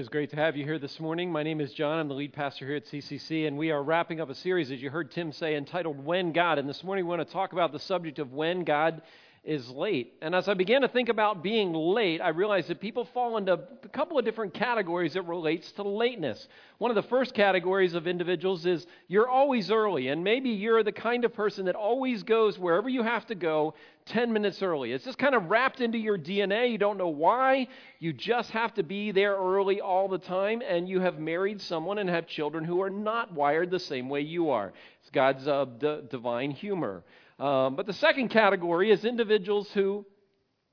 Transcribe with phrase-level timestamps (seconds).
[0.00, 1.30] Is great to have you here this morning.
[1.30, 1.98] My name is John.
[1.98, 4.80] I'm the lead pastor here at CCC, and we are wrapping up a series, as
[4.80, 6.58] you heard Tim say, entitled When God.
[6.58, 9.02] And this morning we want to talk about the subject of when God
[9.42, 10.12] is late.
[10.20, 13.54] And as I began to think about being late, I realized that people fall into
[13.54, 16.46] a couple of different categories that relates to lateness.
[16.76, 20.92] One of the first categories of individuals is you're always early, and maybe you're the
[20.92, 23.72] kind of person that always goes wherever you have to go
[24.06, 24.92] 10 minutes early.
[24.92, 26.70] It's just kind of wrapped into your DNA.
[26.70, 27.66] You don't know why.
[27.98, 31.96] You just have to be there early all the time, and you have married someone
[31.96, 34.74] and have children who are not wired the same way you are.
[35.00, 37.04] It's God's uh, d- divine humor.
[37.40, 40.04] Um, but the second category is individuals who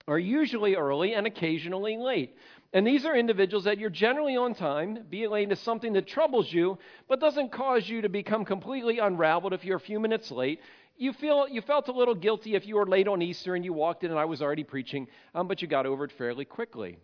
[0.06, 2.36] are usually early and occasionally late.
[2.74, 5.06] And these are individuals that you're generally on time.
[5.10, 9.54] Being late is something that troubles you, but doesn't cause you to become completely unraveled
[9.54, 10.60] if you're a few minutes late.
[10.98, 13.72] You feel you felt a little guilty if you were late on Easter and you
[13.72, 16.98] walked in and I was already preaching, um, but you got over it fairly quickly.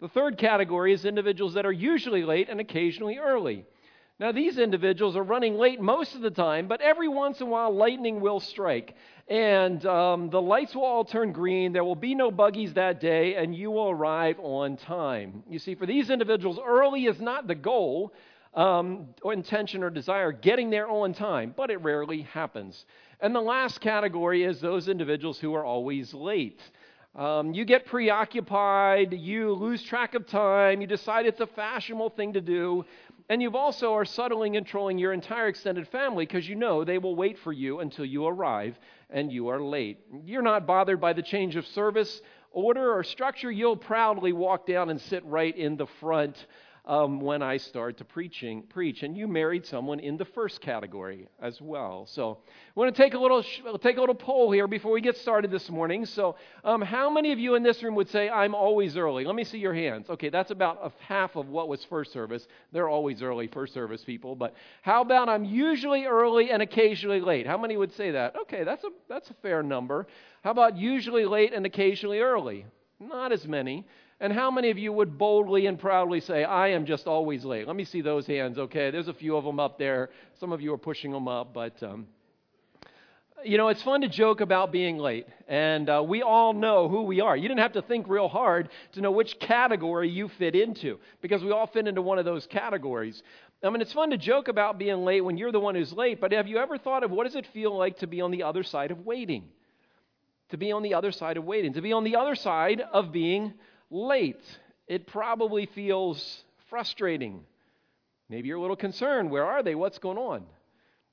[0.00, 3.66] The third category is individuals that are usually late and occasionally early.
[4.20, 7.50] Now, these individuals are running late most of the time, but every once in a
[7.50, 8.94] while, lightning will strike.
[9.28, 11.72] And um, the lights will all turn green.
[11.72, 15.42] There will be no buggies that day, and you will arrive on time.
[15.48, 18.12] You see, for these individuals, early is not the goal,
[18.52, 22.84] um, or intention, or desire, getting there on time, but it rarely happens.
[23.20, 26.60] And the last category is those individuals who are always late.
[27.16, 32.34] Um, you get preoccupied, you lose track of time, you decide it's a fashionable thing
[32.34, 32.84] to do,
[33.30, 37.14] and you've also are subtly trolling your entire extended family because you know they will
[37.14, 38.76] wait for you until you arrive
[39.08, 40.00] and you are late.
[40.24, 43.52] You're not bothered by the change of service, order, or structure.
[43.52, 46.44] You'll proudly walk down and sit right in the front
[46.84, 49.02] um, when I start to preaching, preach.
[49.02, 52.06] And you married someone in the first category as well.
[52.06, 53.42] So I want to take a little
[53.82, 56.06] take a little poll here before we get started this morning.
[56.06, 59.24] So um, how many of you in this room would say I'm always early?
[59.24, 60.08] Let me see your hands.
[60.10, 62.46] Okay, that's about a half of what was first service.
[62.72, 64.34] They're always early first service people.
[64.34, 67.46] But how about I'm usually early and occasionally late?
[67.46, 68.36] How many would say that?
[68.42, 70.06] Okay, that's a that's a fair number.
[70.42, 72.66] How about usually late and occasionally early?
[72.98, 73.86] Not as many.
[74.20, 77.66] And how many of you would boldly and proudly say, I am just always late?
[77.66, 78.90] Let me see those hands, okay?
[78.90, 80.10] There's a few of them up there.
[80.38, 81.82] Some of you are pushing them up, but.
[81.82, 82.06] Um,
[83.44, 87.02] you know, it's fun to joke about being late, and uh, we all know who
[87.02, 87.36] we are.
[87.36, 91.42] You didn't have to think real hard to know which category you fit into, because
[91.42, 93.22] we all fit into one of those categories.
[93.62, 96.20] I mean, it's fun to joke about being late when you're the one who's late,
[96.20, 98.42] but have you ever thought of what does it feel like to be on the
[98.42, 99.48] other side of waiting?
[100.50, 103.12] To be on the other side of waiting, to be on the other side of
[103.12, 103.54] being
[103.90, 104.42] late.
[104.86, 107.44] It probably feels frustrating.
[108.28, 109.30] Maybe you're a little concerned.
[109.30, 109.74] Where are they?
[109.74, 110.44] What's going on?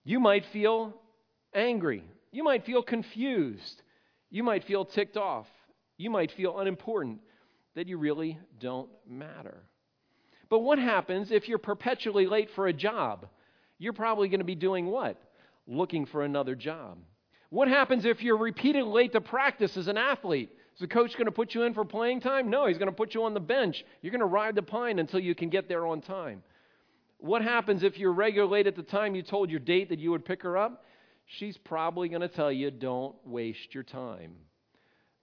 [0.03, 0.93] You might feel
[1.53, 2.03] angry.
[2.31, 3.81] You might feel confused.
[4.29, 5.47] You might feel ticked off.
[5.97, 7.19] You might feel unimportant,
[7.75, 9.63] that you really don't matter.
[10.49, 13.27] But what happens if you're perpetually late for a job?
[13.79, 15.17] You're probably going to be doing what?
[15.67, 16.99] Looking for another job.
[17.49, 20.51] What happens if you're repeatedly late to practice as an athlete?
[20.77, 22.51] Is the coach going to put you in for playing time?
[22.51, 23.83] No, he's going to put you on the bench.
[24.03, 26.43] You're going to ride the pine until you can get there on time.
[27.17, 30.11] What happens if you're regular late at the time you told your date that you
[30.11, 30.85] would pick her up?
[31.25, 34.35] She's probably going to tell you, don't waste your time.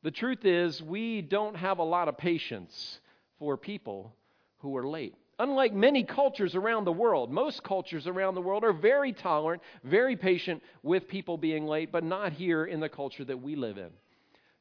[0.03, 2.98] The truth is, we don't have a lot of patience
[3.38, 4.12] for people
[4.59, 5.15] who are late.
[5.38, 10.16] Unlike many cultures around the world, most cultures around the world are very tolerant, very
[10.16, 13.91] patient with people being late, but not here in the culture that we live in.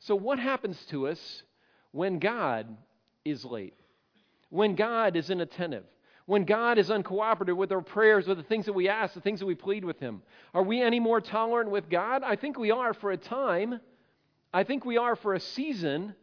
[0.04, 1.44] So, what happens to us
[1.92, 2.68] when God
[3.24, 3.76] is late?
[4.50, 5.86] When God is inattentive?
[6.26, 9.40] When God is uncooperative with our prayers, with the things that we ask, the things
[9.40, 10.22] that we plead with Him?
[10.54, 12.22] Are we any more tolerant with God?
[12.22, 13.80] I think we are for a time.
[14.54, 16.16] I think we are for a season.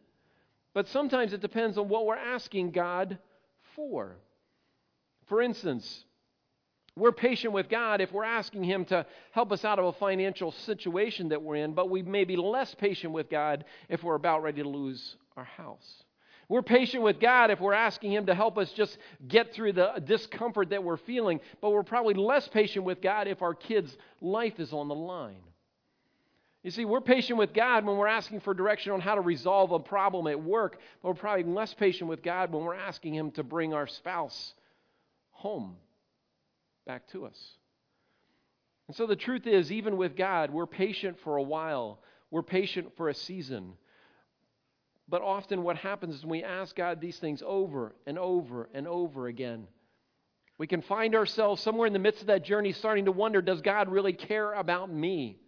[0.74, 3.18] But sometimes it depends on what we're asking God
[3.74, 4.18] for.
[5.26, 6.04] For instance,
[7.00, 10.52] we're patient with God if we're asking Him to help us out of a financial
[10.52, 14.42] situation that we're in, but we may be less patient with God if we're about
[14.42, 16.04] ready to lose our house.
[16.48, 20.02] We're patient with God if we're asking Him to help us just get through the
[20.04, 24.60] discomfort that we're feeling, but we're probably less patient with God if our kids' life
[24.60, 25.42] is on the line.
[26.62, 29.72] You see, we're patient with God when we're asking for direction on how to resolve
[29.72, 33.30] a problem at work, but we're probably less patient with God when we're asking Him
[33.32, 34.52] to bring our spouse
[35.30, 35.76] home
[36.86, 37.38] back to us.
[38.88, 42.00] And so the truth is, even with God, we're patient for a while,
[42.30, 43.74] we're patient for a season.
[45.08, 48.86] But often what happens is when we ask God these things over and over and
[48.86, 49.66] over again,
[50.58, 53.60] we can find ourselves somewhere in the midst of that journey starting to wonder does
[53.60, 55.38] God really care about me?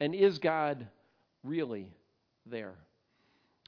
[0.00, 0.88] And is God
[1.44, 1.92] really
[2.46, 2.74] there?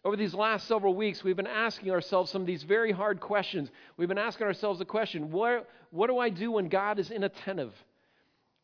[0.02, 3.70] Over these last several weeks, we've been asking ourselves some of these very hard questions.
[3.99, 7.73] We've been asking ourselves the question what, what do I do when God is inattentive?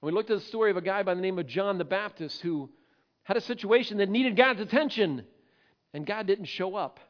[0.00, 1.84] And we looked at the story of a guy by the name of John the
[1.84, 2.70] Baptist who
[3.24, 5.24] had a situation that needed God's attention,
[5.92, 7.00] and God didn't show up.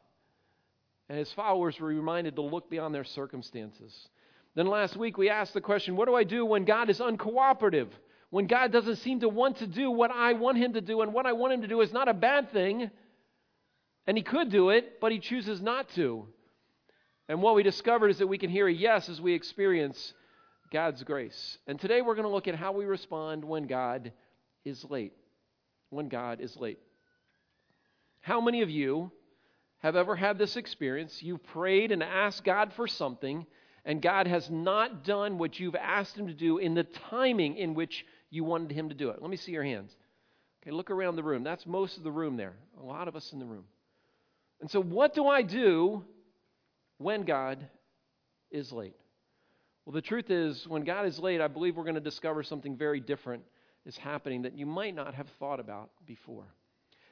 [1.07, 4.09] And his followers were reminded to look beyond their circumstances.
[4.55, 7.89] Then last week, we asked the question what do I do when God is uncooperative?
[8.29, 11.13] When God doesn't seem to want to do what I want him to do, and
[11.13, 12.91] what I want him to do is not a bad thing.
[14.07, 16.25] And he could do it, but he chooses not to.
[17.27, 20.13] And what we discovered is that we can hear a yes as we experience
[20.71, 21.57] God's grace.
[21.67, 24.13] And today we're going to look at how we respond when God
[24.63, 25.13] is late.
[25.89, 26.79] When God is late.
[28.21, 29.11] How many of you
[29.79, 31.21] have ever had this experience?
[31.21, 33.45] You've prayed and asked God for something,
[33.85, 37.73] and God has not done what you've asked Him to do in the timing in
[37.73, 39.21] which you wanted Him to do it.
[39.21, 39.95] Let me see your hands.
[40.61, 41.43] Okay, look around the room.
[41.43, 42.55] That's most of the room there.
[42.81, 43.65] A lot of us in the room.
[44.61, 46.03] And so, what do I do
[46.97, 47.65] when God
[48.51, 48.95] is late?
[49.85, 52.75] Well, the truth is, when God is late, I believe we're going to discover something
[52.75, 53.43] very different
[53.85, 56.43] is happening that you might not have thought about before.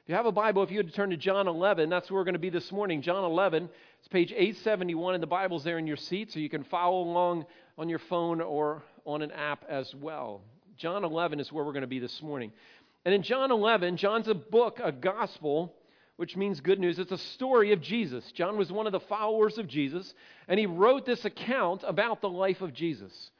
[0.06, 2.24] If you have a Bible, if you would turn to John 11, that's where we're
[2.24, 3.02] going to be this morning.
[3.02, 3.68] John 11,
[3.98, 7.46] it's page 871, and the Bible's there in your seat, so you can follow along
[7.78, 10.42] on your phone or on an app as well.
[10.76, 12.52] John 11 is where we're going to be this morning.
[13.06, 15.74] And in John 11, John's a book, a gospel
[16.16, 16.98] which means good news.
[16.98, 18.32] It's a story of Jesus.
[18.32, 20.14] John was one of the followers of Jesus,
[20.48, 23.30] and he wrote this account about the life of Jesus.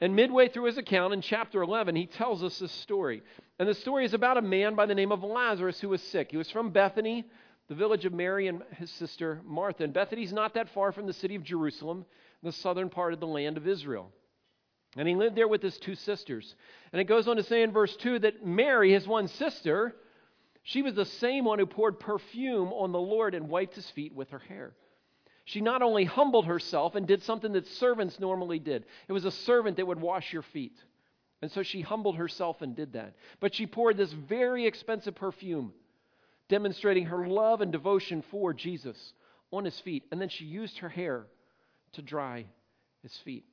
[0.00, 3.22] And midway through his account in chapter 11, he tells us this story.
[3.58, 6.30] And the story is about a man by the name of Lazarus who was sick.
[6.30, 7.24] He was from Bethany,
[7.68, 9.82] the village of Mary and his sister Martha.
[9.82, 12.04] And Bethany's not that far from the city of Jerusalem,
[12.42, 14.12] the southern part of the land of Israel.
[14.96, 16.54] And he lived there with his two sisters.
[16.92, 19.96] And it goes on to say in verse 2 that Mary, his one sister,
[20.68, 24.14] she was the same one who poured perfume on the Lord and wiped his feet
[24.14, 24.74] with her hair.
[25.46, 29.30] She not only humbled herself and did something that servants normally did, it was a
[29.30, 30.76] servant that would wash your feet.
[31.40, 33.14] And so she humbled herself and did that.
[33.40, 35.72] But she poured this very expensive perfume,
[36.50, 39.14] demonstrating her love and devotion for Jesus
[39.50, 40.04] on his feet.
[40.12, 41.24] And then she used her hair
[41.92, 42.44] to dry
[43.02, 43.46] his feet.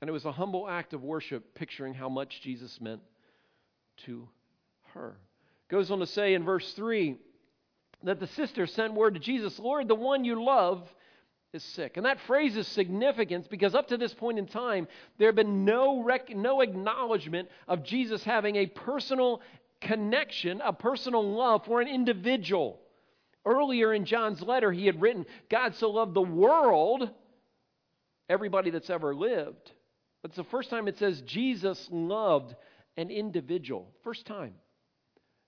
[0.00, 3.02] And it was a humble act of worship, picturing how much Jesus meant
[4.06, 4.26] to
[4.94, 5.18] her.
[5.68, 7.16] Goes on to say in verse 3
[8.04, 10.88] that the sister sent word to Jesus, Lord, the one you love
[11.52, 11.96] is sick.
[11.96, 14.86] And that phrase is significant because up to this point in time,
[15.18, 19.40] there had been no, rec- no acknowledgement of Jesus having a personal
[19.80, 22.80] connection, a personal love for an individual.
[23.44, 27.08] Earlier in John's letter, he had written, God so loved the world,
[28.28, 29.72] everybody that's ever lived.
[30.22, 32.54] But it's the first time it says Jesus loved
[32.96, 33.88] an individual.
[34.04, 34.54] First time.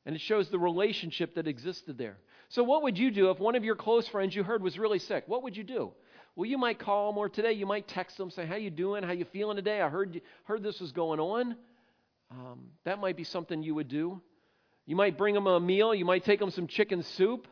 [0.06, 2.16] And it shows the relationship that existed there.
[2.48, 4.98] So, what would you do if one of your close friends you heard was really
[4.98, 5.24] sick?
[5.26, 5.92] What would you do?
[6.36, 9.02] Well, you might call them, or today you might text them, say, "How you doing?
[9.02, 9.80] How you feeling today?
[9.80, 11.56] I heard heard this was going on."
[12.30, 14.20] Um, that might be something you would do.
[14.86, 15.94] You might bring them a meal.
[15.94, 17.46] You might take them some chicken soup.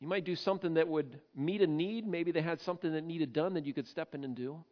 [0.00, 2.06] You might do something that would meet a need.
[2.06, 4.64] Maybe they had something that needed done that you could step in and do.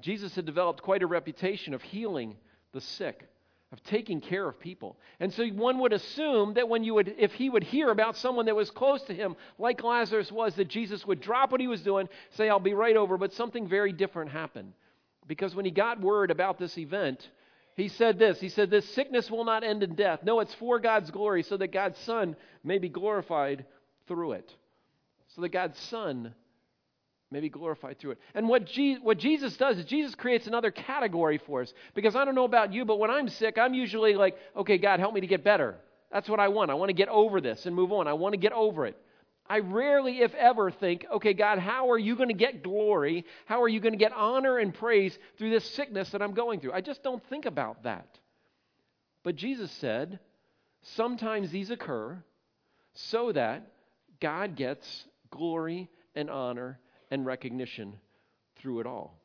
[0.00, 2.36] Jesus had developed quite a reputation of healing
[2.72, 3.26] the sick
[3.72, 4.96] of taking care of people.
[5.18, 8.46] And so one would assume that when you would if he would hear about someone
[8.46, 11.82] that was close to him like Lazarus was that Jesus would drop what he was
[11.82, 14.72] doing, say I'll be right over, but something very different happened.
[15.26, 17.28] Because when he got word about this event,
[17.74, 18.40] he said this.
[18.40, 20.20] He said this sickness will not end in death.
[20.22, 23.66] No, it's for God's glory so that God's son may be glorified
[24.06, 24.54] through it.
[25.34, 26.34] So that God's son
[27.30, 28.18] may be glorified through it.
[28.34, 31.72] And what, Je- what Jesus does is Jesus creates another category for us.
[31.94, 35.00] Because I don't know about you, but when I'm sick, I'm usually like, okay, God,
[35.00, 35.76] help me to get better.
[36.12, 36.70] That's what I want.
[36.70, 38.06] I want to get over this and move on.
[38.06, 38.96] I want to get over it.
[39.48, 43.24] I rarely, if ever, think, okay, God, how are you going to get glory?
[43.46, 46.60] How are you going to get honor and praise through this sickness that I'm going
[46.60, 46.72] through?
[46.72, 48.08] I just don't think about that.
[49.22, 50.18] But Jesus said,
[50.82, 52.22] sometimes these occur
[52.94, 53.66] so that
[54.20, 56.78] God gets glory and honor
[57.10, 57.94] and recognition
[58.56, 59.18] through it all.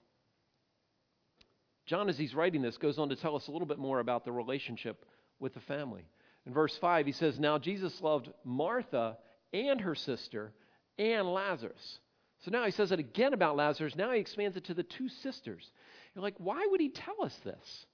[1.86, 4.24] John, as he's writing this, goes on to tell us a little bit more about
[4.24, 5.06] the relationship
[5.40, 6.06] with the family.
[6.46, 9.18] In verse 5, he says, Now Jesus loved Martha
[9.54, 10.54] and her sister
[10.98, 12.00] and Lazarus.
[12.46, 13.96] So now he says it again about Lazarus.
[13.96, 15.70] Now he expands it to the two sisters.
[16.16, 17.86] You're like, why would he tell us this?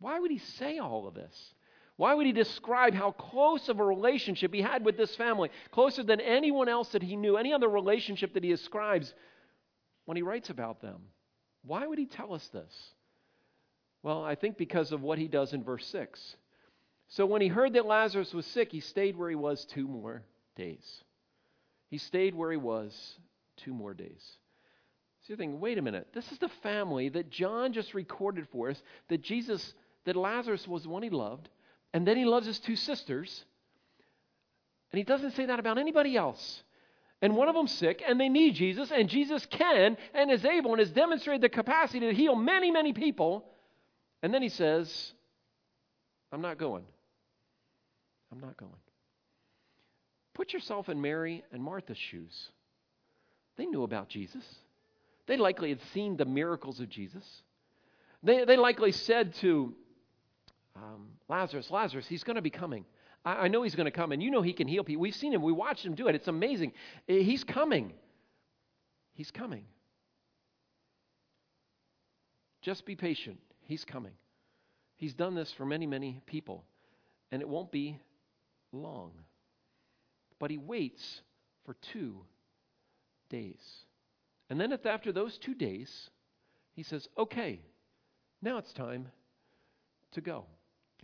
[0.00, 1.54] Why would he say all of this?
[1.96, 6.02] Why would he describe how close of a relationship he had with this family, closer
[6.02, 9.14] than anyone else that he knew, any other relationship that he ascribes
[10.04, 11.00] when he writes about them?
[11.62, 12.72] Why would he tell us this?
[14.02, 16.36] Well, I think because of what he does in verse 6.
[17.08, 20.24] So when he heard that Lazarus was sick, he stayed where he was two more
[20.56, 21.02] days.
[21.90, 23.18] He stayed where he was
[23.56, 24.36] two more days.
[25.22, 28.68] So you're thinking, wait a minute, this is the family that John just recorded for
[28.68, 29.74] us that Jesus,
[30.04, 31.48] that Lazarus was the one he loved,
[31.94, 33.44] and then he loves his two sisters.
[34.92, 36.62] And he doesn't say that about anybody else.
[37.22, 40.72] And one of them's sick, and they need Jesus, and Jesus can and is able
[40.72, 43.46] and has demonstrated the capacity to heal many, many people.
[44.22, 45.12] And then he says,
[46.32, 46.84] I'm not going.
[48.32, 48.72] I'm not going.
[50.34, 52.50] Put yourself in Mary and Martha's shoes.
[53.56, 54.44] They knew about Jesus.
[55.28, 57.24] They likely had seen the miracles of Jesus.
[58.24, 59.74] They, they likely said to
[60.76, 62.84] um, Lazarus, Lazarus, he's going to be coming.
[63.24, 65.02] I, I know he's going to come, and you know he can heal people.
[65.02, 66.14] We've seen him, we watched him do it.
[66.14, 66.72] It's amazing.
[67.08, 67.92] Eh, he's coming.
[69.14, 69.64] He's coming.
[72.62, 73.38] Just be patient.
[73.66, 74.12] He's coming.
[74.96, 76.64] He's done this for many, many people,
[77.30, 77.98] and it won't be
[78.72, 79.12] long.
[80.38, 81.22] But he waits
[81.64, 82.24] for two
[83.28, 83.60] days.
[84.50, 86.10] And then after those two days,
[86.74, 87.60] he says, Okay,
[88.42, 89.08] now it's time
[90.12, 90.44] to go.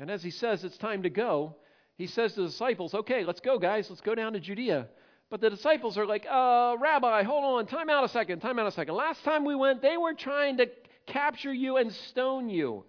[0.01, 1.55] And as he says it's time to go,
[1.97, 4.89] he says to the disciples, Okay, let's go, guys, let's go down to Judea.
[5.29, 8.67] But the disciples are like, uh, Rabbi, hold on, time out a second, time out
[8.67, 8.95] a second.
[8.95, 10.67] Last time we went, they were trying to
[11.07, 12.85] capture you and stone you.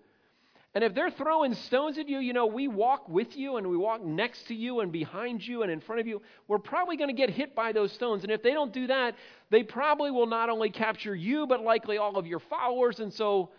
[0.74, 3.76] And if they're throwing stones at you, you know, we walk with you and we
[3.76, 6.22] walk next to you and behind you and in front of you.
[6.48, 8.24] We're probably going to get hit by those stones.
[8.24, 9.16] And if they don't do that,
[9.50, 13.02] they probably will not only capture you, but likely all of your followers.
[13.02, 13.50] And so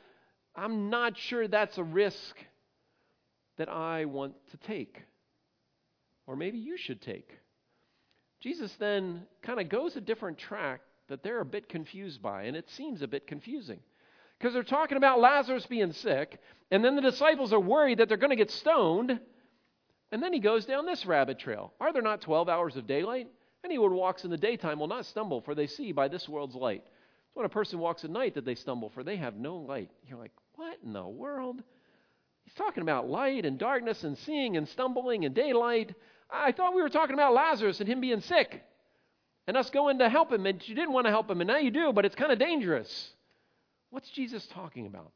[0.56, 2.35] I'm not sure that's a risk
[3.56, 5.02] that I want to take.
[6.26, 7.38] Or maybe you should take.
[8.40, 12.56] Jesus then kind of goes a different track that they're a bit confused by, and
[12.56, 13.80] it seems a bit confusing
[14.42, 16.40] because they're talking about Lazarus being sick,
[16.73, 19.21] and then the disciples are worried that they're going to get stoned.
[20.11, 21.73] And then he goes down this rabbit trail.
[21.80, 23.28] Are there not 12 hours of daylight?
[23.64, 26.56] Anyone who walks in the daytime will not stumble, for they see by this world's
[26.56, 26.82] light.
[26.85, 29.90] It's when a person walks at night that they stumble, for they have no light.
[30.09, 31.62] You're like, what in the world?
[32.52, 35.94] He's talking about light and darkness and seeing and stumbling and daylight.
[36.30, 38.62] I thought we were talking about Lazarus and him being sick
[39.47, 41.56] and us going to help him, and you didn't want to help him, and now
[41.56, 43.11] you do, but it's kind of dangerous.
[43.88, 45.12] What's Jesus talking about?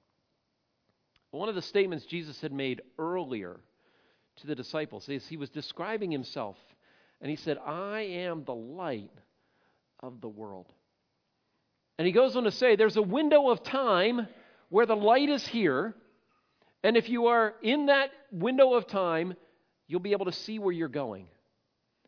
[1.30, 3.60] One of the statements Jesus had made earlier
[4.36, 6.56] to the disciples is he was describing himself,
[7.20, 9.12] and he said, I am the light
[10.00, 10.72] of the world.
[11.98, 14.26] And he goes on to say, there's a window of time
[14.70, 15.94] where the light is here,
[16.83, 19.35] and if you are in that window of time,
[19.88, 21.28] you'll be able to see where you're going.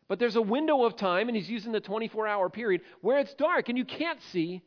[0.09, 3.35] But there's a window of time, and he's using the 24 hour period, where it's
[3.35, 4.63] dark and you can't see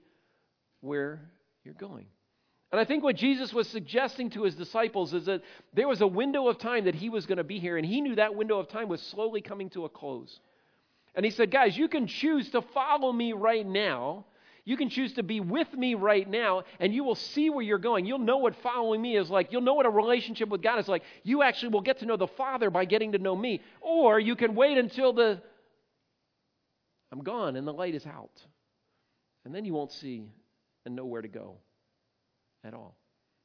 [0.81, 1.21] where
[1.63, 2.05] you're going.
[2.71, 5.41] And I think what Jesus was suggesting to his disciples is that
[5.73, 7.99] there was a window of time that he was going to be here, and he
[7.99, 10.39] knew that window of time was slowly coming to a close.
[11.13, 14.25] And he said, Guys, you can choose to follow me right now.
[14.71, 17.77] You can choose to be with me right now, and you will see where you're
[17.77, 18.05] going.
[18.05, 19.51] You'll know what following me is like.
[19.51, 21.03] You'll know what a relationship with God is like.
[21.23, 23.59] You actually will get to know the Father by getting to know me.
[23.81, 25.41] Or you can wait until the
[27.11, 28.31] I'm gone and the light is out.
[29.43, 30.29] And then you won't see
[30.85, 31.57] and know where to go
[32.63, 32.95] at all.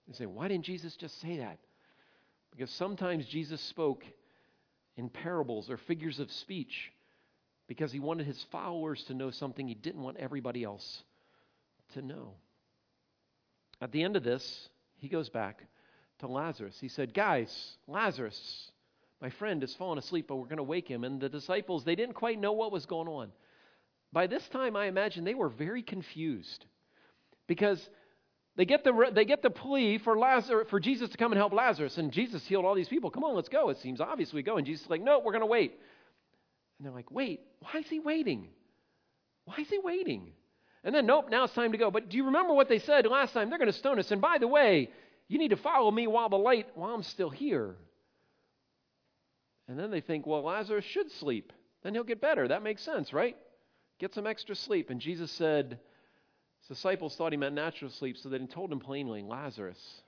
[0.06, 1.58] You say, why didn't Jesus just say that?
[2.52, 4.04] Because sometimes Jesus spoke
[4.96, 6.92] in parables or figures of speech
[7.66, 11.02] because he wanted his followers to know something he didn't want everybody else
[11.94, 12.34] to know.
[13.80, 15.62] At the end of this, he goes back
[16.20, 16.76] to Lazarus.
[16.80, 18.70] He said, Guys, Lazarus,
[19.20, 21.04] my friend, has fallen asleep, but we're going to wake him.
[21.04, 23.32] And the disciples, they didn't quite know what was going on.
[24.12, 26.64] By this time, I imagine they were very confused
[27.46, 27.86] because
[28.56, 31.52] they get the, they get the plea for, Lazarus, for Jesus to come and help
[31.52, 31.98] Lazarus.
[31.98, 33.10] And Jesus healed all these people.
[33.10, 33.68] Come on, let's go.
[33.68, 34.56] It seems obvious we go.
[34.56, 35.72] And Jesus is like, no, we're going to wait.
[36.78, 38.48] And they're like, wait, why is he waiting?
[39.44, 40.32] Why is he waiting?
[40.86, 41.90] And then, nope, now it's time to go.
[41.90, 43.50] But do you remember what they said last time?
[43.50, 44.12] They're going to stone us.
[44.12, 44.90] And by the way,
[45.26, 47.74] you need to follow me while the light, while I'm still here.
[49.66, 51.52] And then they think, well, Lazarus should sleep.
[51.82, 52.46] Then he'll get better.
[52.46, 53.36] That makes sense, right?
[53.98, 54.90] Get some extra sleep.
[54.90, 55.80] And Jesus said,
[56.60, 60.02] his disciples thought he meant natural sleep, so they told him plainly Lazarus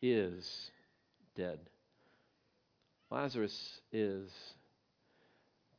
[0.00, 0.70] is
[1.34, 1.58] dead.
[3.10, 4.30] Lazarus is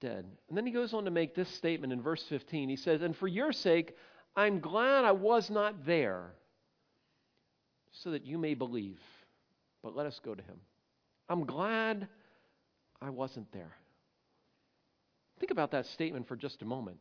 [0.02, 0.26] dead.
[0.50, 2.68] And then he goes on to make this statement in verse 15.
[2.68, 3.96] He says, And for your sake,
[4.36, 6.32] I'm glad I was not there,
[7.92, 9.00] so that you may believe.
[9.84, 10.58] But let us go to him.
[11.30, 12.08] I'm glad
[13.02, 13.72] I wasn't there.
[15.40, 16.98] Think about that statement for just a moment.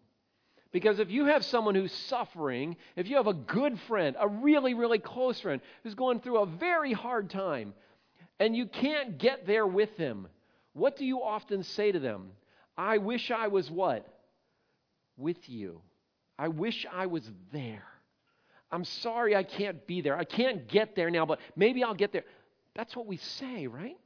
[0.72, 4.74] Because if you have someone who's suffering, if you have a good friend, a really,
[4.74, 7.74] really close friend, who's going through a very hard time,
[8.40, 10.26] and you can't get there with him,
[10.72, 12.30] What do you often say to them?
[12.76, 14.06] I wish I was what?
[15.16, 15.82] With you.
[16.38, 17.84] I wish I was there.
[18.70, 20.16] I'm sorry I can't be there.
[20.16, 22.24] I can't get there now, but maybe I'll get there.
[22.74, 23.98] That's what we say, right?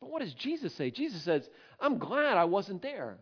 [0.00, 0.90] But what does Jesus say?
[0.90, 1.48] Jesus says,
[1.80, 3.16] I'm glad I wasn't there.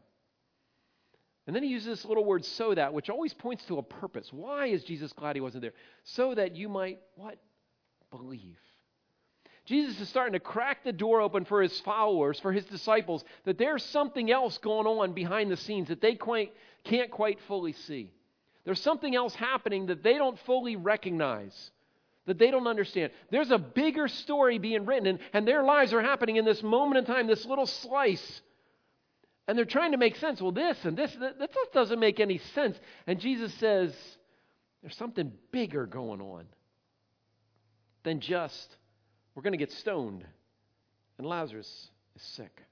[1.46, 4.32] And then he uses this little word, so that, which always points to a purpose.
[4.32, 5.74] Why is Jesus glad he wasn't there?
[6.04, 7.36] So that you might, what?
[8.10, 8.58] Believe.
[9.64, 13.58] Jesus is starting to crack the door open for his followers, for his disciples, that
[13.58, 16.52] there's something else going on behind the scenes that they quite,
[16.84, 18.10] can't quite fully see.
[18.64, 21.71] There's something else happening that they don't fully recognize,
[22.26, 23.12] that they don't understand.
[23.31, 26.99] There's a bigger story being written, and, and their lives are happening in this moment
[26.99, 28.42] in time, this little slice.
[29.49, 30.40] And they're trying to make sense.
[30.40, 32.78] Well, this and this, that, that doesn't make any sense.
[33.09, 33.92] And Jesus says,
[34.83, 36.45] there's something bigger going on
[38.02, 38.76] than just
[39.35, 40.25] we're going to get stoned.
[41.19, 42.62] And Lazarus is sick.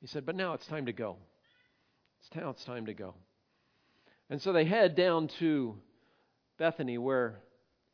[0.00, 1.16] He said, But now it's time to go.
[2.20, 3.14] It's now it's time to go.
[4.30, 5.76] And so they head down to
[6.58, 7.40] Bethany where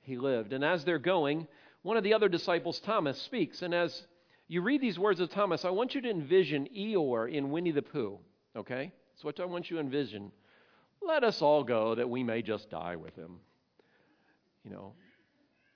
[0.00, 0.52] he lived.
[0.52, 1.46] And as they're going,
[1.82, 3.62] one of the other disciples, Thomas, speaks.
[3.62, 4.02] And as
[4.48, 7.82] you read these words of Thomas, I want you to envision Eeyore in Winnie the
[7.82, 8.18] Pooh.
[8.56, 8.92] Okay?
[9.14, 10.32] That's what I want you to envision.
[11.00, 13.40] Let us all go that we may just die with him.
[14.64, 14.94] You know,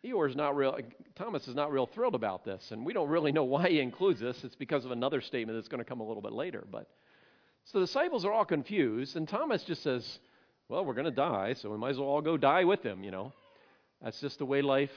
[0.05, 0.79] Eeyore's not real,
[1.17, 4.21] Thomas is not real thrilled about this, and we don't really know why he includes
[4.21, 4.45] this.
[4.45, 6.65] It's because of another statement that's going to come a little bit later.
[6.71, 6.89] But
[7.65, 10.19] so the disciples are all confused, and Thomas just says,
[10.69, 13.05] "Well, we're going to die, so we might as well all go die with him."
[13.05, 13.33] You know,
[14.03, 14.93] that's just the way life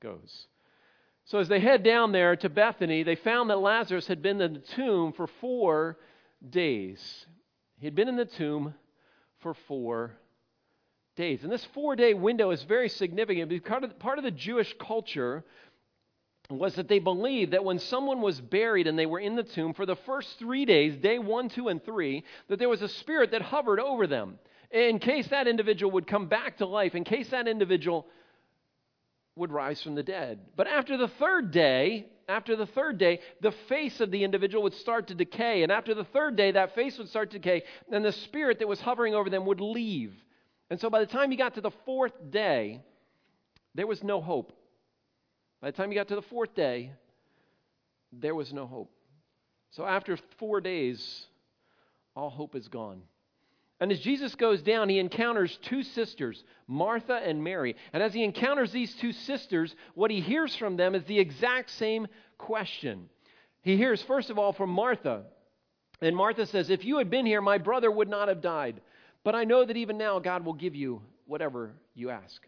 [0.00, 0.46] goes.
[1.26, 4.54] So as they head down there to Bethany, they found that Lazarus had been in
[4.54, 5.98] the tomb for four
[6.48, 7.26] days.
[7.78, 8.74] He had been in the tomb
[9.40, 10.16] for four
[11.16, 11.42] days.
[11.42, 15.44] And this four day window is very significant because part of the Jewish culture
[16.50, 19.74] was that they believed that when someone was buried and they were in the tomb
[19.74, 23.30] for the first three days, day one, two, and three, that there was a spirit
[23.30, 24.38] that hovered over them
[24.72, 28.06] in case that individual would come back to life, in case that individual
[29.36, 30.40] would rise from the dead.
[30.56, 34.74] But after the third day, after the third day, the face of the individual would
[34.74, 35.62] start to decay.
[35.62, 38.68] And after the third day, that face would start to decay, and the spirit that
[38.68, 40.14] was hovering over them would leave.
[40.70, 42.80] And so by the time you got to the fourth day,
[43.74, 44.52] there was no hope.
[45.60, 46.92] By the time you got to the fourth day,
[48.12, 48.90] there was no hope.
[49.70, 51.26] So after four days,
[52.14, 53.02] all hope is gone.
[53.82, 57.74] And as Jesus goes down, he encounters two sisters, Martha and Mary.
[57.92, 61.68] And as he encounters these two sisters, what he hears from them is the exact
[61.68, 62.06] same
[62.38, 63.08] question.
[63.62, 65.24] He hears, first of all, from Martha.
[66.00, 68.80] And Martha says, If you had been here, my brother would not have died.
[69.24, 72.40] But I know that even now God will give you whatever you ask.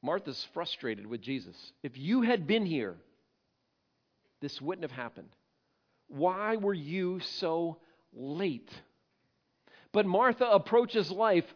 [0.00, 1.72] Martha's frustrated with Jesus.
[1.82, 2.96] If you had been here,
[4.40, 5.28] this wouldn't have happened.
[6.08, 7.76] Why were you so
[8.12, 8.70] late?
[9.92, 11.46] But Martha approaches life,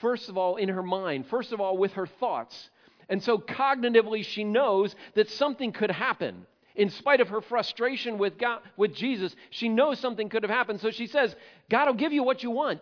[0.00, 2.70] first of all, in her mind, first of all, with her thoughts.
[3.08, 6.46] And so cognitively, she knows that something could happen
[6.80, 10.80] in spite of her frustration with God, with Jesus, she knows something could have happened.
[10.80, 11.34] So she says,
[11.68, 12.80] God will give you what you want.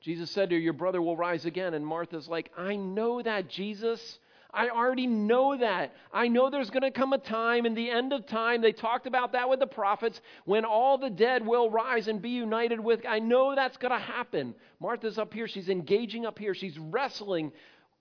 [0.00, 1.74] Jesus said to her, Your brother will rise again.
[1.74, 4.18] And Martha's like, I know that, Jesus.
[4.56, 5.94] I already know that.
[6.12, 8.62] I know there's going to come a time in the end of time.
[8.62, 12.30] They talked about that with the prophets when all the dead will rise and be
[12.30, 13.04] united with.
[13.06, 14.54] I know that's going to happen.
[14.80, 15.46] Martha's up here.
[15.46, 16.54] She's engaging up here.
[16.54, 17.52] She's wrestling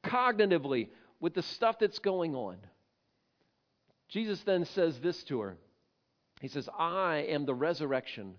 [0.06, 0.88] cognitively
[1.20, 2.56] with the stuff that's going on.
[4.08, 5.58] Jesus then says this to her
[6.40, 8.36] He says, I am the resurrection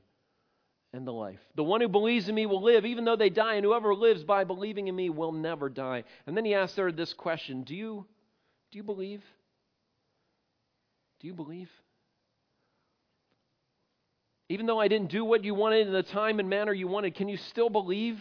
[0.92, 1.40] and the life.
[1.54, 4.24] The one who believes in me will live, even though they die, and whoever lives
[4.24, 6.04] by believing in me will never die.
[6.26, 8.06] And then he asks her this question Do you,
[8.70, 9.22] do you believe?
[11.20, 11.70] Do you believe?
[14.48, 17.14] Even though I didn't do what you wanted in the time and manner you wanted,
[17.14, 18.18] can you still believe?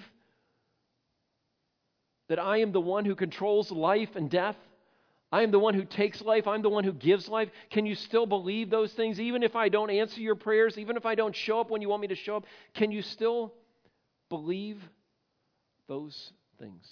[2.28, 4.58] that I am the one who controls life and death?
[5.32, 6.48] I am the one who takes life.
[6.48, 7.50] I'm the one who gives life.
[7.70, 9.20] Can you still believe those things?
[9.20, 11.90] Even if I don't answer your prayers, even if I don't show up when you
[11.90, 13.54] want me to show up, can you still
[14.30, 14.82] believe
[15.88, 16.86] those things?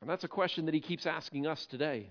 [0.00, 2.10] And that's a question that he keeps asking us today.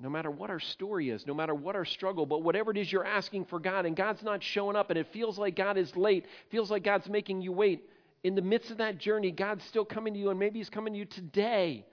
[0.00, 2.92] No matter what our story is, no matter what our struggle, but whatever it is
[2.92, 5.96] you're asking for God, and God's not showing up, and it feels like God is
[5.96, 7.88] late, feels like God's making you wait,
[8.24, 10.94] in the midst of that journey, God's still coming to you, and maybe He's coming
[10.94, 11.86] to you today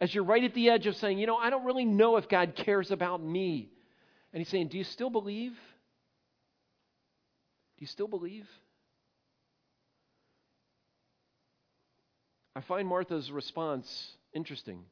[0.00, 2.28] as you're right at the edge of saying, You know, I don't really know if
[2.28, 3.70] God cares about me.
[4.32, 5.52] And He's saying, Do you still believe?
[5.52, 5.56] Do
[7.80, 8.46] you still believe?
[12.56, 14.84] I find Martha's response interesting.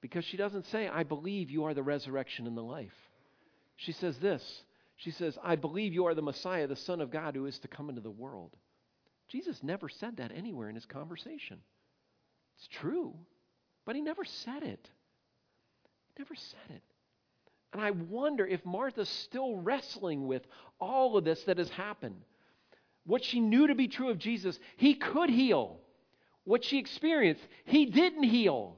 [0.00, 2.92] Because she doesn't say, I believe you are the resurrection and the life.
[3.76, 4.62] She says this
[4.96, 7.68] She says, I believe you are the Messiah, the Son of God who is to
[7.68, 8.54] come into the world.
[9.28, 11.60] Jesus never said that anywhere in his conversation.
[12.58, 13.14] It's true,
[13.84, 14.90] but he never said it.
[16.18, 16.82] Never said it.
[17.72, 20.46] And I wonder if Martha's still wrestling with
[20.80, 22.22] all of this that has happened.
[23.04, 25.80] What she knew to be true of Jesus, he could heal.
[26.44, 28.76] What she experienced, he didn't heal.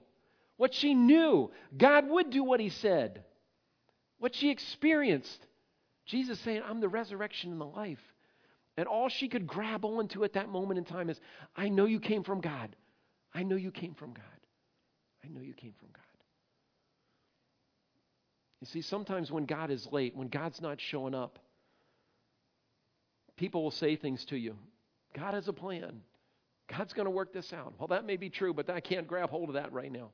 [0.57, 3.23] What she knew, God would do what he said.
[4.19, 5.47] What she experienced,
[6.07, 8.01] Jesus saying, I'm the resurrection and the life.
[8.79, 11.21] And all she could grab onto at that moment in time is,
[11.55, 12.75] I know you came from God.
[13.35, 14.25] I know you came from God.
[15.27, 16.03] I know you came from God.
[18.61, 21.39] You see, sometimes when God is late, when God's not showing up,
[23.37, 24.57] people will say things to you.
[25.15, 26.01] God has a plan.
[26.69, 27.75] God's going to work this out.
[27.79, 30.11] Well, that may be true, but I can't grab hold of that right now.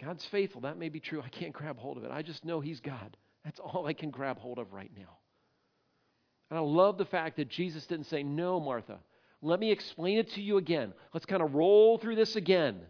[0.00, 0.60] God's faithful.
[0.60, 1.22] That may be true.
[1.24, 2.10] I can't grab hold of it.
[2.10, 3.16] I just know He's God.
[3.44, 5.18] That's all I can grab hold of right now.
[6.50, 8.98] And I love the fact that Jesus didn't say, No, Martha,
[9.40, 10.92] let me explain it to you again.
[11.14, 12.80] Let's kind of roll through this again.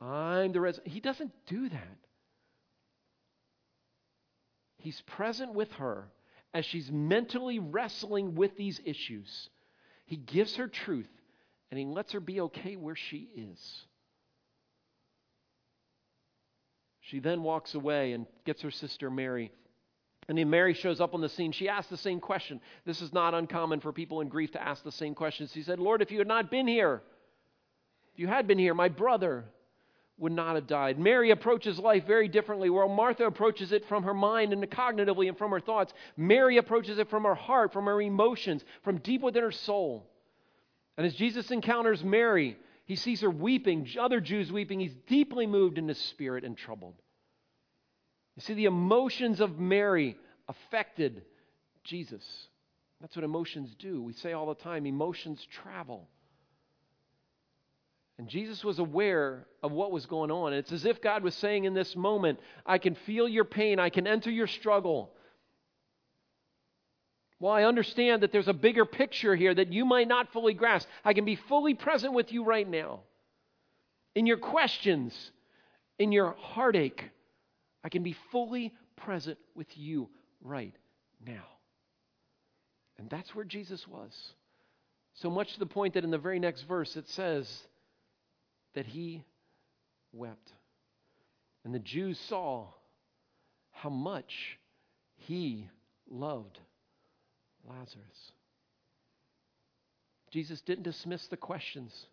[0.00, 0.80] I'm the res.
[0.84, 1.98] He doesn't do that.
[4.78, 6.08] He's present with her
[6.54, 9.50] as she's mentally wrestling with these issues.
[10.06, 11.10] He gives her truth
[11.70, 13.84] and he lets her be okay where she is.
[17.00, 19.50] She then walks away and gets her sister Mary.
[20.28, 21.52] And then Mary shows up on the scene.
[21.52, 22.60] She asks the same question.
[22.84, 25.48] This is not uncommon for people in grief to ask the same question.
[25.52, 27.02] She said, Lord, if you had not been here,
[28.12, 29.46] if you had been here, my brother
[30.18, 30.98] would not have died.
[30.98, 32.68] Mary approaches life very differently.
[32.68, 36.98] While Martha approaches it from her mind and cognitively and from her thoughts, Mary approaches
[36.98, 40.10] it from her heart, from her emotions, from deep within her soul.
[40.96, 44.80] And as Jesus encounters Mary, he sees her weeping, other Jews weeping.
[44.80, 46.96] He's deeply moved in his spirit and troubled.
[48.38, 51.22] You see, the emotions of Mary affected
[51.82, 52.24] Jesus.
[53.00, 54.00] That's what emotions do.
[54.00, 56.06] We say all the time emotions travel.
[58.16, 60.52] And Jesus was aware of what was going on.
[60.52, 63.90] It's as if God was saying in this moment, I can feel your pain, I
[63.90, 65.10] can enter your struggle.
[67.40, 70.86] Well, I understand that there's a bigger picture here that you might not fully grasp.
[71.04, 73.00] I can be fully present with you right now.
[74.14, 75.12] In your questions,
[75.98, 77.10] in your heartache,
[77.88, 80.10] I can be fully present with you
[80.44, 80.74] right
[81.26, 81.46] now.
[82.98, 84.12] And that's where Jesus was.
[85.14, 87.48] So much to the point that in the very next verse it says
[88.74, 89.24] that he
[90.12, 90.52] wept.
[91.64, 92.66] And the Jews saw
[93.70, 94.58] how much
[95.16, 95.70] he
[96.10, 96.58] loved
[97.66, 98.32] Lazarus.
[100.30, 102.04] Jesus didn't dismiss the questions.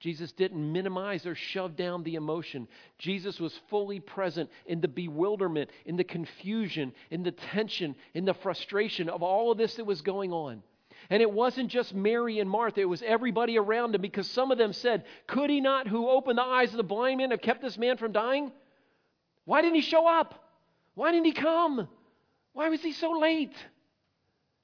[0.00, 2.68] Jesus didn't minimize or shove down the emotion.
[2.98, 8.34] Jesus was fully present in the bewilderment, in the confusion, in the tension, in the
[8.34, 10.62] frustration of all of this that was going on.
[11.10, 14.58] And it wasn't just Mary and Martha, it was everybody around him because some of
[14.58, 17.62] them said, Could he not, who opened the eyes of the blind man, have kept
[17.62, 18.52] this man from dying?
[19.46, 20.44] Why didn't he show up?
[20.94, 21.88] Why didn't he come?
[22.52, 23.54] Why was he so late?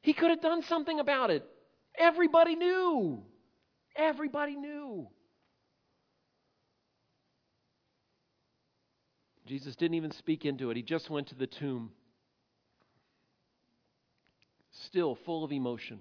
[0.02, 1.44] He could have done something about it.
[1.96, 3.22] Everybody knew.
[3.96, 5.08] Everybody knew.
[9.46, 11.90] Jesus didn't even speak into it, he just went to the tomb,
[14.70, 16.00] still full of emotion.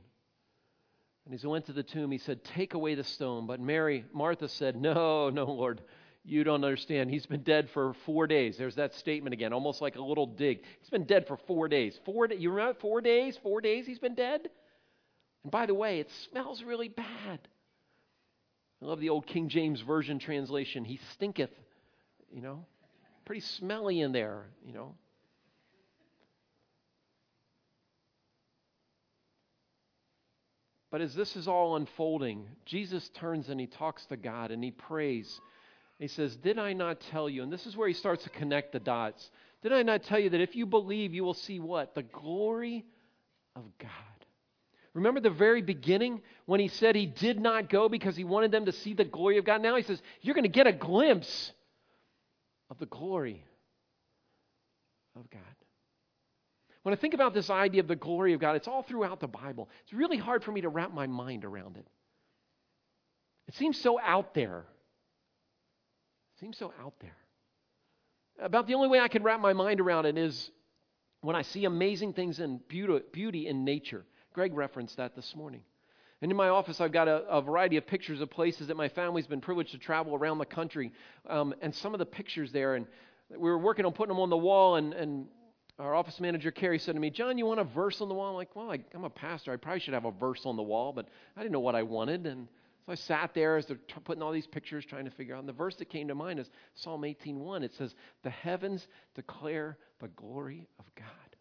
[1.26, 3.48] And as he went to the tomb, he said, Take away the stone.
[3.48, 5.82] But Mary, Martha said, No, no, Lord,
[6.26, 7.10] you don't understand.
[7.10, 8.58] He's been dead for four days.
[8.58, 10.62] There's that statement again, almost like a little dig.
[10.80, 11.98] He's been dead for four days.
[12.06, 13.38] Four you remember four days?
[13.42, 14.50] Four days he's been dead?
[15.44, 17.40] And by the way, it smells really bad.
[18.82, 20.84] I love the old King James Version translation.
[20.84, 21.52] He stinketh,
[22.32, 22.66] you know.
[23.26, 24.96] Pretty smelly in there, you know.
[30.92, 34.70] But as this is all unfolding, Jesus turns and he talks to God and he
[34.70, 35.42] prays.
[35.98, 37.42] He says, Did I not tell you?
[37.42, 39.32] And this is where he starts to connect the dots.
[39.64, 41.96] Did I not tell you that if you believe, you will see what?
[41.96, 42.86] The glory
[43.56, 43.90] of God.
[44.94, 48.66] Remember the very beginning when he said he did not go because he wanted them
[48.66, 49.62] to see the glory of God?
[49.62, 51.52] Now he says, You're going to get a glimpse
[52.74, 53.46] of the glory
[55.16, 55.42] of God.
[56.82, 59.28] When I think about this idea of the glory of God, it's all throughout the
[59.28, 59.70] Bible.
[59.84, 61.86] It's really hard for me to wrap my mind around it.
[63.48, 64.64] It seems so out there.
[66.40, 67.16] Seems so out there.
[68.42, 70.50] About the only way I can wrap my mind around it is
[71.22, 74.04] when I see amazing things in beauty in nature.
[74.34, 75.62] Greg referenced that this morning.
[76.24, 78.88] And in my office, I've got a, a, variety of pictures of places that my
[78.88, 80.94] family's been privileged to travel around the country.
[81.28, 82.88] Um, and some of the pictures there, and
[83.30, 85.28] we were working on putting them on the wall, and, and
[85.80, 88.30] our office manager, Carrie, said to me, John, you want a verse on the wall?
[88.30, 89.52] I'm like, well, I, I'm a pastor.
[89.52, 91.84] I probably should have a verse on the wall, but I didn't know what I
[91.84, 92.26] wanted.
[92.26, 92.48] And
[92.86, 95.40] so I sat there as they're t- putting all these pictures, trying to figure out.
[95.40, 97.64] And the verse that came to mind is Psalm 18.1.
[97.64, 101.33] It says, the heavens declare the glory of God.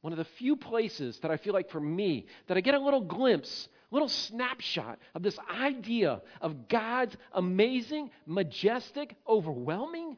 [0.00, 2.78] One of the few places that I feel like for me, that I get a
[2.78, 10.16] little glimpse, a little snapshot of this idea of God's amazing, majestic, overwhelming,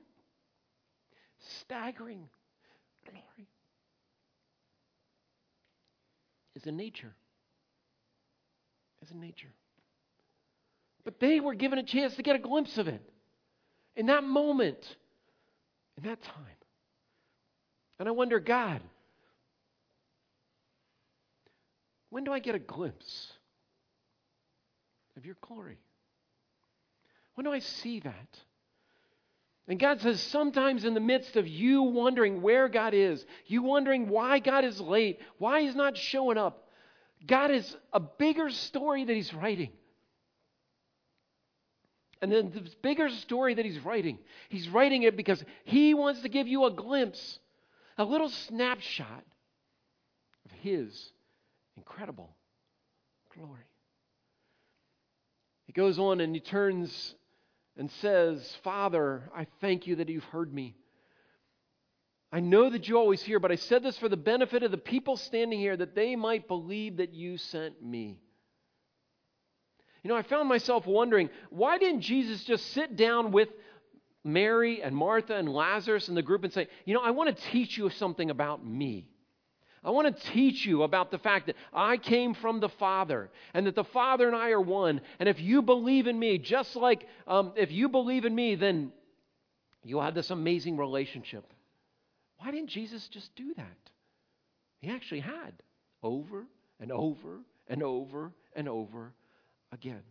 [1.60, 2.28] staggering
[3.04, 3.48] glory
[6.54, 7.14] is in nature.
[9.02, 9.52] Is in nature.
[11.04, 13.02] But they were given a chance to get a glimpse of it
[13.96, 14.78] in that moment,
[15.96, 16.56] in that time.
[17.98, 18.80] And I wonder, God,
[22.12, 23.32] When do I get a glimpse
[25.16, 25.78] of your glory?
[27.34, 28.40] When do I see that?
[29.66, 34.10] And God says, sometimes in the midst of you wondering where God is, you wondering
[34.10, 36.68] why God is late, why He's not showing up,
[37.26, 39.70] God is a bigger story that He's writing.
[42.20, 44.18] And then the bigger story that He's writing,
[44.50, 47.38] He's writing it because He wants to give you a glimpse,
[47.96, 49.24] a little snapshot
[50.44, 51.10] of His
[51.76, 52.36] incredible
[53.34, 53.66] glory.
[55.66, 57.14] He goes on and he turns
[57.76, 60.74] and says, Father, I thank you that you've heard me.
[62.30, 64.78] I know that you always hear, but I said this for the benefit of the
[64.78, 68.20] people standing here, that they might believe that you sent me.
[70.02, 73.48] You know, I found myself wondering, why didn't Jesus just sit down with
[74.24, 77.42] Mary and Martha and Lazarus and the group and say, You know, I want to
[77.50, 79.08] teach you something about me?
[79.84, 83.66] I want to teach you about the fact that I came from the Father and
[83.66, 85.00] that the Father and I are one.
[85.18, 88.92] And if you believe in me, just like um, if you believe in me, then
[89.82, 91.44] you'll have this amazing relationship.
[92.38, 93.90] Why didn't Jesus just do that?
[94.78, 95.52] He actually had
[96.02, 96.46] over
[96.78, 99.12] and over and over and over
[99.72, 100.02] again.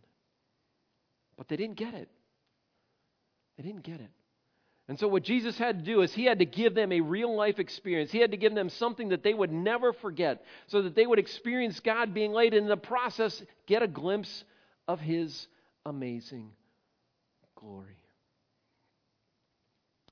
[1.36, 2.08] But they didn't get it.
[3.56, 4.10] They didn't get it.
[4.92, 7.34] And so, what Jesus had to do is he had to give them a real
[7.34, 8.12] life experience.
[8.12, 11.18] He had to give them something that they would never forget so that they would
[11.18, 14.44] experience God being laid in the process, get a glimpse
[14.86, 15.46] of his
[15.86, 16.50] amazing
[17.58, 17.96] glory.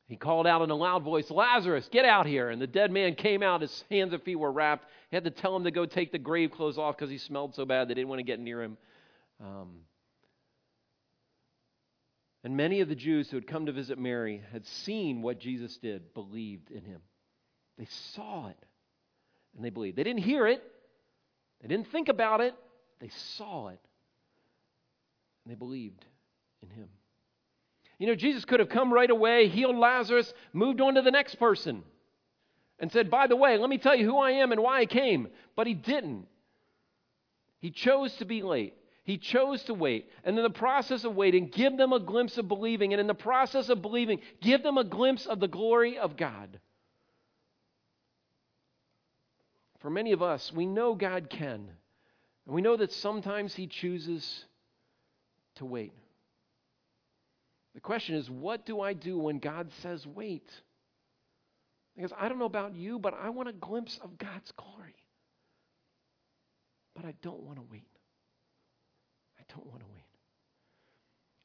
[0.06, 2.48] He called out in a loud voice, Lazarus, get out here.
[2.48, 4.86] And the dead man came out, his hands and feet were wrapped.
[5.10, 7.54] He had to tell him to go take the grave clothes off because he smelled
[7.54, 8.78] so bad they didn't want to get near him.
[9.44, 9.80] Um,
[12.42, 15.76] and many of the Jews who had come to visit Mary had seen what Jesus
[15.76, 17.00] did, believed in him.
[17.78, 18.58] They saw it
[19.54, 19.96] and they believed.
[19.96, 20.62] They didn't hear it,
[21.60, 22.54] they didn't think about it,
[23.00, 23.80] they saw it
[25.44, 26.04] and they believed
[26.62, 26.88] in him.
[27.98, 31.34] You know, Jesus could have come right away, healed Lazarus, moved on to the next
[31.34, 31.82] person,
[32.78, 34.86] and said, By the way, let me tell you who I am and why I
[34.86, 35.28] came.
[35.54, 36.26] But he didn't.
[37.60, 38.74] He chose to be late.
[39.10, 40.08] He chose to wait.
[40.22, 42.92] And in the process of waiting, give them a glimpse of believing.
[42.92, 46.60] And in the process of believing, give them a glimpse of the glory of God.
[49.80, 51.68] For many of us, we know God can.
[52.46, 54.44] And we know that sometimes He chooses
[55.56, 55.92] to wait.
[57.74, 60.48] The question is, what do I do when God says wait?
[61.96, 64.94] Because I don't know about you, but I want a glimpse of God's glory.
[66.94, 67.88] But I don't want to wait
[69.54, 70.00] don't want to wait.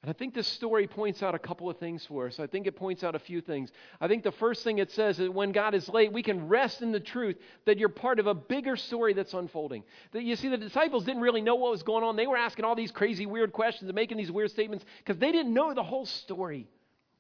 [0.06, 2.40] And I think this story points out a couple of things for us.
[2.40, 3.72] I think it points out a few things.
[4.00, 6.84] I think the first thing it says is when God is late, we can rest
[6.84, 9.84] in the truth that you're part of a bigger story that's unfolding.
[10.12, 12.18] That you see, the disciples didn't really know what was going on.
[12.18, 15.32] They were asking all these crazy, weird questions and making these weird statements because they
[15.32, 16.68] didn't know the whole story.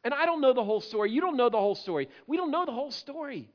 [0.03, 1.09] And I don't know the whole story.
[1.09, 2.07] You don't know the whole story.
[2.27, 3.49] We don't know the whole story.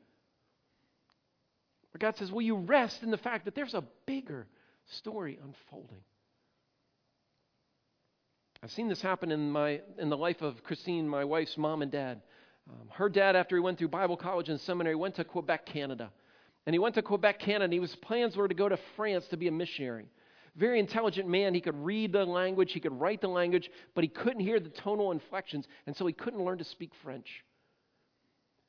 [1.92, 4.48] But God says, Will you rest in the fact that there's a bigger
[4.86, 6.02] story unfolding?
[8.62, 11.90] I've seen this happen in, my, in the life of Christine, my wife's mom and
[11.90, 12.20] dad.
[12.68, 16.10] Um, her dad, after he went through Bible college and seminary, went to Quebec, Canada.
[16.66, 19.38] And he went to Quebec, Canada, and his plans were to go to France to
[19.38, 20.10] be a missionary.
[20.56, 21.54] Very intelligent man.
[21.54, 24.68] He could read the language, he could write the language, but he couldn't hear the
[24.68, 27.42] tonal inflections, and so he couldn't learn to speak French.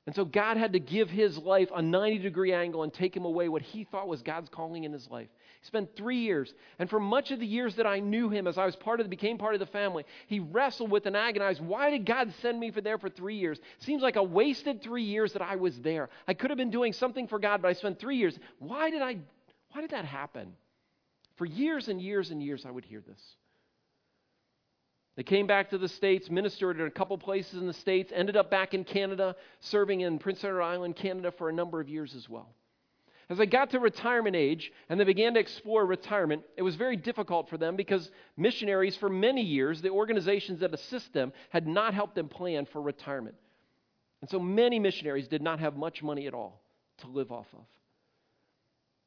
[0.07, 3.25] And so God had to give his life a 90 degree angle and take him
[3.25, 5.27] away what he thought was God's calling in his life.
[5.61, 6.53] He spent three years.
[6.79, 9.05] And for much of the years that I knew him, as I was part of
[9.05, 12.59] the, became part of the family, he wrestled with and agonized, why did God send
[12.59, 13.59] me for there for three years?
[13.79, 16.09] Seems like a wasted three years that I was there.
[16.27, 18.37] I could have been doing something for God, but I spent three years.
[18.59, 19.17] Why did I
[19.71, 20.53] why did that happen?
[21.37, 23.21] For years and years and years, I would hear this.
[25.15, 28.35] They came back to the States, ministered in a couple places in the States, ended
[28.35, 32.15] up back in Canada, serving in Prince Edward Island, Canada, for a number of years
[32.15, 32.49] as well.
[33.31, 36.97] As they got to retirement age and they began to explore retirement, it was very
[36.97, 41.93] difficult for them because missionaries, for many years, the organizations that assist them, had not
[41.93, 43.37] helped them plan for retirement.
[44.19, 46.61] And so many missionaries did not have much money at all
[46.97, 47.63] to live off of.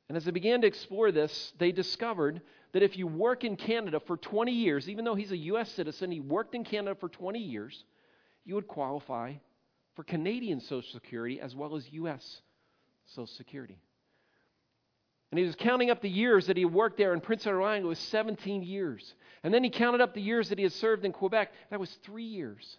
[0.09, 2.41] And as they began to explore this, they discovered
[2.73, 5.71] that if you work in Canada for 20 years, even though he's a U.S.
[5.71, 7.85] citizen, he worked in Canada for 20 years,
[8.47, 9.35] you would qualify
[9.95, 12.41] for Canadian Social Security as well as U.S.
[13.05, 13.79] Social Security.
[15.35, 17.87] And he was counting up the years that he worked there in Prince Edward Island.
[17.87, 19.15] It was 17 years.
[19.43, 21.51] And then he counted up the years that he had served in Quebec.
[21.71, 22.77] That was three years.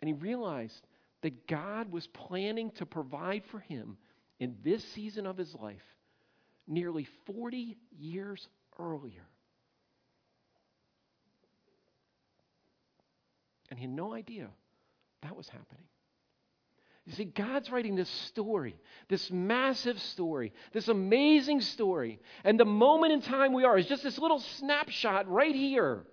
[0.00, 0.86] And he realized
[1.20, 3.98] that God was planning to provide for him
[4.38, 5.84] in this season of his life
[6.66, 9.26] nearly 40 years earlier.
[13.68, 14.48] And he had no idea
[15.20, 15.84] that was happening.
[17.06, 18.76] You see, God's writing this story,
[19.08, 22.20] this massive story, this amazing story.
[22.44, 26.04] And the moment in time we are is just this little snapshot right here.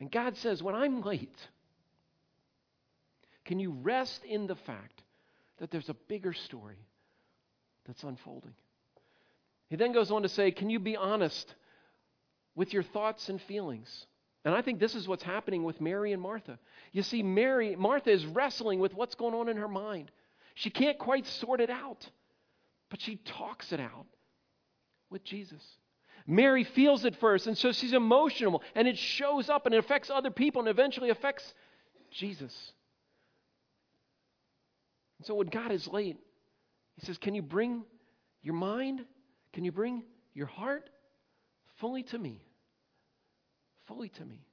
[0.00, 1.38] And God says, When I'm late,
[3.44, 5.02] can you rest in the fact
[5.58, 6.78] that there's a bigger story
[7.86, 8.54] that's unfolding?
[9.68, 11.54] He then goes on to say, Can you be honest
[12.54, 14.06] with your thoughts and feelings?
[14.44, 16.58] And I think this is what's happening with Mary and Martha.
[16.92, 20.10] You see, Mary, Martha is wrestling with what's going on in her mind.
[20.54, 22.08] She can't quite sort it out,
[22.90, 24.06] but she talks it out
[25.10, 25.62] with Jesus.
[26.26, 30.10] Mary feels it first, and so she's emotional, and it shows up and it affects
[30.10, 31.54] other people and eventually affects
[32.10, 32.72] Jesus.
[35.18, 36.16] And so when God is late,
[36.96, 37.84] He says, Can you bring
[38.42, 39.04] your mind?
[39.52, 40.02] Can you bring
[40.34, 40.90] your heart
[41.78, 42.42] fully to me?
[43.92, 44.44] Fully to me.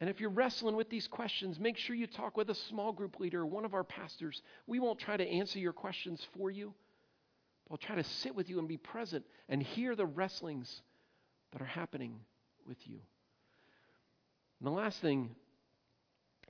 [0.00, 3.20] And if you're wrestling with these questions, make sure you talk with a small group
[3.20, 4.42] leader one of our pastors.
[4.66, 6.74] We won't try to answer your questions for you.
[7.68, 10.82] We'll try to sit with you and be present and hear the wrestlings
[11.52, 12.18] that are happening
[12.66, 12.98] with you.
[14.58, 15.36] And the last thing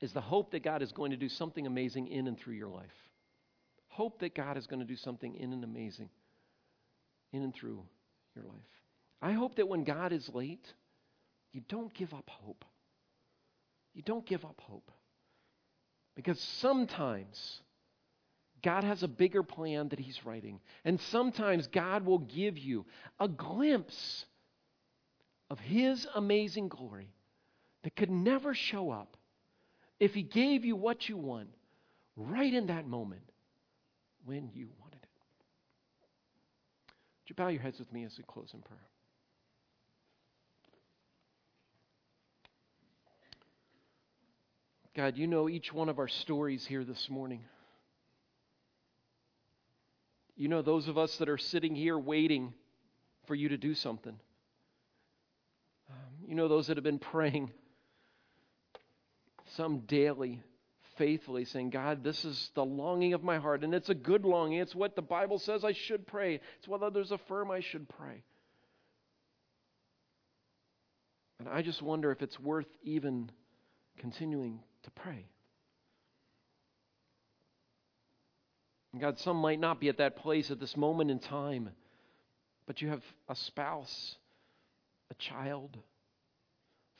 [0.00, 2.68] is the hope that God is going to do something amazing in and through your
[2.68, 2.86] life.
[3.88, 6.08] Hope that God is going to do something in and amazing
[7.32, 7.82] in and through
[8.34, 8.54] your life.
[9.20, 10.72] I hope that when God is late,
[11.52, 12.64] you don't give up hope.
[13.94, 14.90] You don't give up hope.
[16.14, 17.60] Because sometimes
[18.62, 20.60] God has a bigger plan that He's writing.
[20.84, 22.86] And sometimes God will give you
[23.18, 24.24] a glimpse
[25.50, 27.12] of His amazing glory
[27.82, 29.16] that could never show up
[30.00, 31.48] if He gave you what you want
[32.16, 33.22] right in that moment
[34.24, 35.08] when you wanted it.
[37.20, 38.91] Would you bow your heads with me as we close in prayer?
[44.94, 47.40] God, you know each one of our stories here this morning.
[50.36, 52.52] You know those of us that are sitting here waiting
[53.26, 54.18] for you to do something.
[55.88, 57.50] Um, you know those that have been praying,
[59.56, 60.42] some daily,
[60.98, 63.64] faithfully, saying, God, this is the longing of my heart.
[63.64, 64.58] And it's a good longing.
[64.58, 68.24] It's what the Bible says I should pray, it's what others affirm I should pray.
[71.38, 73.30] And I just wonder if it's worth even
[73.98, 75.26] continuing to pray.
[78.92, 81.70] And God, some might not be at that place at this moment in time,
[82.66, 84.16] but you have a spouse,
[85.10, 85.78] a child,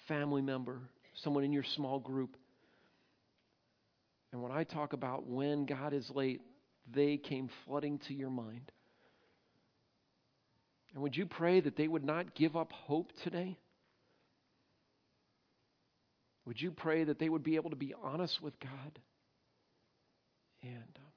[0.09, 0.81] family member,
[1.15, 2.37] someone in your small group.
[4.33, 6.41] And when I talk about when God is late,
[6.91, 8.73] they came flooding to your mind.
[10.95, 13.59] And would you pray that they would not give up hope today?
[16.47, 18.99] Would you pray that they would be able to be honest with God
[20.63, 21.13] and um,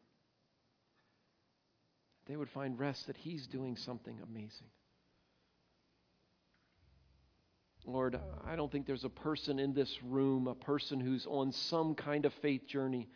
[2.28, 4.67] they would find rest that He's doing something amazing?
[7.88, 11.93] Lord, I don't think there's a person in this room, a person who's on some
[11.93, 13.07] kind of faith journey,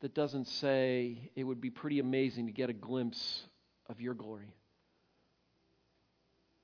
[0.00, 3.42] that doesn't say it would be pretty amazing to get a glimpse
[3.88, 4.54] of your glory.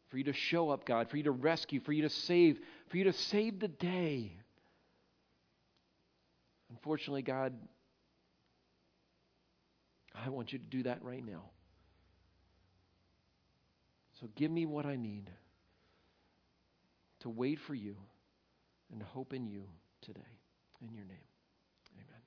[0.08, 2.96] For you to show up, God, for you to rescue, for you to save, for
[2.96, 4.38] you to save the day.
[6.74, 7.54] Unfortunately, God,
[10.12, 11.44] I want you to do that right now.
[14.20, 15.30] So give me what I need
[17.20, 17.96] to wait for you
[18.90, 19.62] and hope in you
[20.02, 20.20] today.
[20.82, 21.16] In your name,
[21.94, 22.22] amen.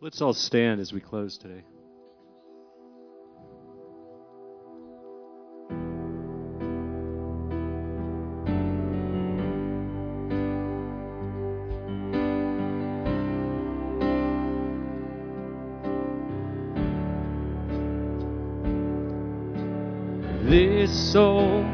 [0.00, 1.64] Let's all stand as we close today.
[20.44, 21.64] This soul,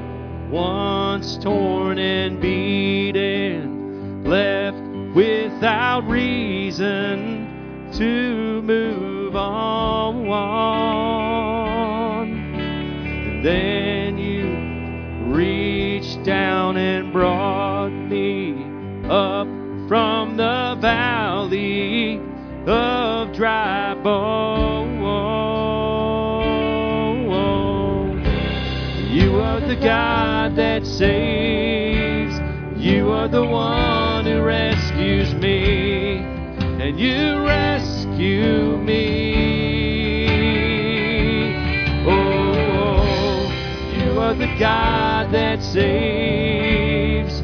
[0.48, 4.78] once torn and beaten, left
[5.14, 10.28] without reason to move on.
[12.62, 18.52] And then you reached down and brought me
[19.08, 19.48] up
[19.88, 22.20] from the valley
[22.66, 24.49] of dry bones.
[29.80, 32.38] God that saves.
[32.78, 36.18] You are the one who rescues me.
[36.18, 39.46] And you rescue me.
[42.06, 43.50] Oh,
[43.96, 47.40] you are the God that saves.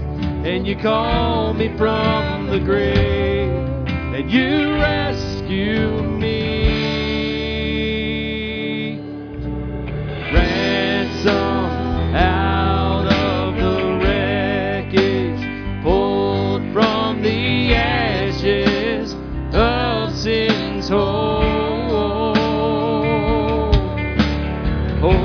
[0.47, 3.49] And you call me from the grave.
[4.15, 6.16] And you rescue me.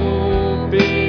[0.02, 1.01] Hope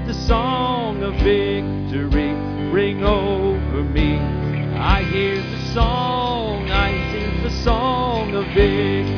[0.00, 2.32] Hear the song of victory
[2.72, 4.16] ring over me.
[4.78, 9.09] I hear the song, I hear the song of victory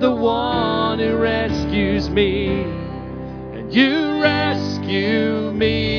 [0.00, 2.62] the one who rescues me.
[3.52, 5.89] And you rescue me.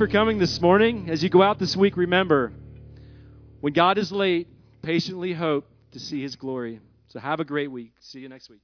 [0.00, 1.10] For coming this morning.
[1.10, 2.54] As you go out this week, remember
[3.60, 4.48] when God is late,
[4.80, 6.80] patiently hope to see his glory.
[7.08, 7.92] So have a great week.
[8.00, 8.62] See you next week.